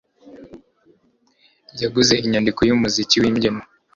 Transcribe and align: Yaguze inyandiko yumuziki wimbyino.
Yaguze 1.81 2.13
inyandiko 2.25 2.59
yumuziki 2.63 3.15
wimbyino. 3.21 3.61